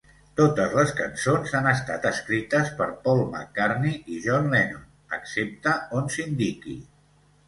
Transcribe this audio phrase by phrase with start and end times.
[0.39, 4.87] Totes les cançons han estat escrites per Paul McCartney i John Lennon,
[5.19, 6.75] excepte on s'indiqui.